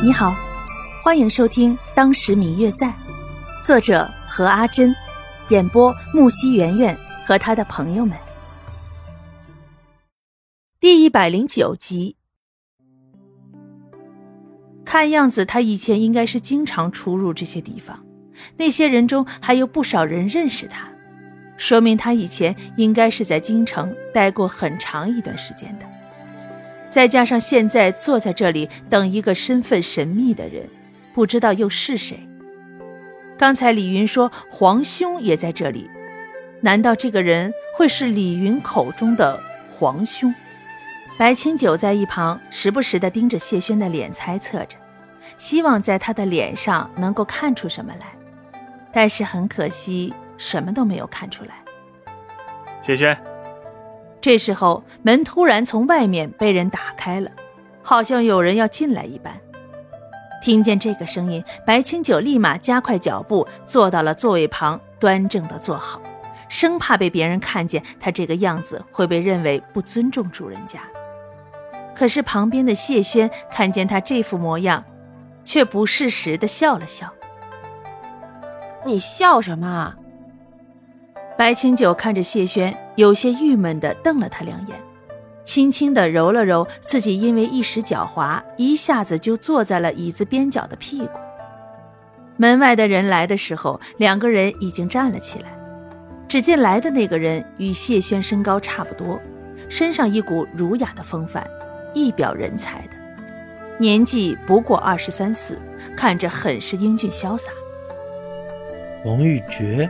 [0.00, 0.32] 你好，
[1.02, 2.86] 欢迎收听《当时明月在》，
[3.64, 4.94] 作者何阿珍，
[5.48, 8.16] 演播木西圆圆和他的朋友们。
[10.78, 12.16] 第一百零九集。
[14.84, 18.06] 看样子他以前应该是经常出入这些地方，
[18.56, 20.88] 那些人中还有不少人认识他，
[21.56, 25.97] 说明他以前应该是在京城待过很长一段时间的。
[26.90, 30.68] 再加上现在坐在这里等一个身份神秘的人，
[31.12, 32.28] 不知道又是谁。
[33.36, 35.88] 刚才李云说皇兄也在这里，
[36.60, 40.34] 难道这个人会是李云口中的皇兄？
[41.18, 44.76] 白清九在一旁时不时地盯着谢轩的脸猜测着，
[45.36, 48.06] 希望在他的脸上能够看出什么来，
[48.92, 51.54] 但是很可惜，什么都没有看出来。
[52.82, 53.16] 谢轩。
[54.20, 57.30] 这时候，门突然从外面被人打开了，
[57.82, 59.40] 好像有人要进来一般。
[60.42, 66.00] 听见这个声音，白清九立马加快脚步，坐到了座位旁，端正地坐好，
[66.48, 70.80] 生怕被别人看见他这个样子会被认为不尊重主人家。
[71.94, 74.84] 可是旁边的谢轩看见他这副模样，
[75.44, 77.12] 却不适时地笑了笑
[78.86, 79.94] ：“你笑什么？”
[81.38, 84.76] 白清九看着谢轩，有些郁闷地瞪了他两眼，
[85.44, 91.12] 轻轻地揉了揉自己因为一时脚滑，一下子就坐在了椅子边角的屁股。
[92.38, 95.56] 门外的人来的时候，两个人已经站了起来。
[96.26, 99.22] 只见来的那个人与谢轩身高差不多，
[99.68, 101.48] 身上一股儒雅的风范，
[101.94, 102.96] 一表人才的，
[103.78, 105.56] 年纪不过二十三四，
[105.96, 107.52] 看着很是英俊潇洒。
[109.04, 109.88] 王玉珏。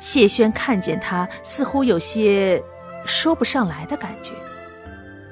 [0.00, 2.62] 谢轩看见他，似乎有些
[3.04, 4.32] 说不上来的感觉，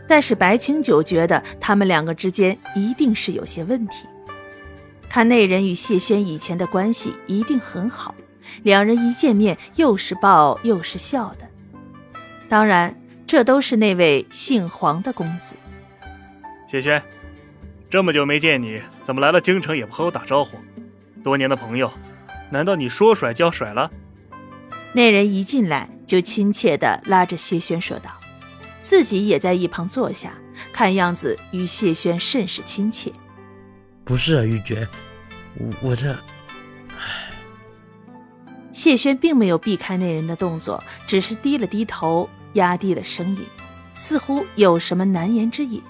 [0.09, 4.07] 但是白清九觉得他们两个之间一定是有些问题。
[5.09, 8.15] 看那人与谢轩以前的关系一定很好，
[8.63, 11.49] 两人一见面又是抱又是笑的。
[12.49, 12.95] 当然，
[13.27, 15.57] 这都是那位姓黄的公子。
[16.69, 17.03] 谢轩，
[17.89, 20.59] 这么久没见你，怎么来了京城也不和我打招呼？
[21.23, 21.91] 多年的朋友，
[22.51, 23.91] 难道你说甩就要甩了？
[24.97, 28.19] 那人一进来就亲切地拉着谢轩说道，
[28.81, 30.33] 自己也在一旁坐下，
[30.73, 33.13] 看样子与谢轩甚是亲切。
[34.07, 34.89] 不是啊，玉珏，
[35.83, 36.13] 我这……
[36.97, 37.31] 唉。
[38.73, 43.45] 谢轩并没有避开那人的动作，只是低了低头，压低了声音，
[43.93, 45.83] 似乎有什么难言之隐。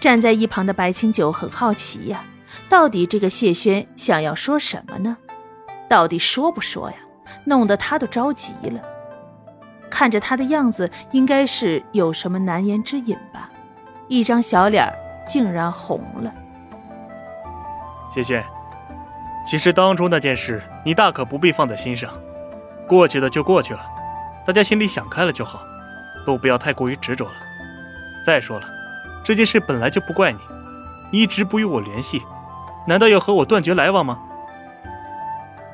[0.00, 2.24] 站在一旁的白清九很好奇呀，
[2.68, 5.16] 到底这个谢轩想要说什么呢？
[5.88, 6.96] 到底说不说呀？
[7.44, 8.80] 弄得他都着急了，
[9.90, 13.50] 看着他的样子，应该是有什么难言之隐吧？
[14.08, 14.92] 一张小脸
[15.26, 16.32] 竟然红了。
[18.10, 18.44] 谢轩，
[19.46, 22.10] 其实当初那件事，你大可不必放在心上，
[22.86, 23.80] 过去的就过去了，
[24.46, 25.62] 大家心里想开了就好，
[26.26, 27.34] 都不要太过于执着了。
[28.26, 28.66] 再说了，
[29.24, 30.38] 这件事本来就不怪你，
[31.10, 32.22] 一直不与我联系，
[32.86, 34.18] 难道要和我断绝来往吗？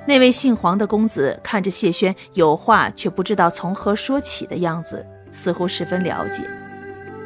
[0.08, 6.42] 那位姓黄的公子看着谢轩有话却不知道从何说起的样子，似乎十分了解，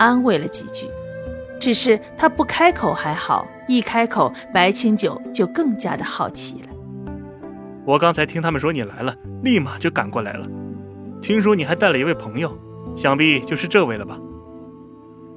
[0.00, 0.88] 安慰了几句。
[1.60, 6.68] 只是他不开口还好，一开口，白清九就更加的好奇了。
[7.86, 9.14] 我刚才听他们说你来了，
[9.44, 10.44] 立马就赶过来了。
[11.22, 12.52] 听说你还带了一位朋友，
[12.96, 14.18] 想必就是这位了吧？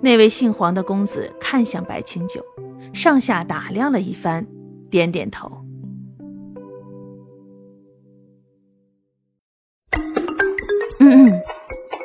[0.01, 2.43] 那位姓黄的公子看向白清九，
[2.91, 4.47] 上下打量了一番，
[4.89, 5.61] 点点头。